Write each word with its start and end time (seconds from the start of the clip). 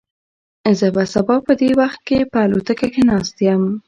زه 0.79 0.87
به 0.95 1.03
سبا 1.13 1.35
په 1.47 1.53
دې 1.59 1.69
وخت 1.81 1.99
کې 2.07 2.19
په 2.31 2.37
الوتکه 2.45 2.87
کې 2.93 3.01
ناست 3.09 3.35
یم. 3.47 3.63